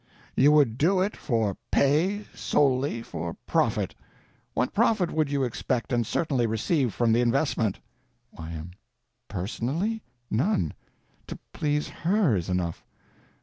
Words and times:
_You 0.35 0.49
would 0.53 0.79
do 0.79 0.99
it 1.01 1.15
for 1.15 1.57
pay, 1.69 2.25
solely 2.33 3.03
_—for 3.03 3.35
profit. 3.45 3.93
What 4.55 4.73
profit 4.73 5.11
would 5.11 5.29
you 5.29 5.43
expect 5.43 5.93
and 5.93 6.07
certainly 6.07 6.47
receive 6.47 6.91
from 6.91 7.13
the 7.13 7.21
investment? 7.21 7.79
Y.M. 8.31 8.71
Personally? 9.27 10.01
None. 10.31 10.73
To 11.27 11.37
please 11.53 11.89
_her 12.03 12.35
_is 12.35 12.49
enough. 12.49 12.83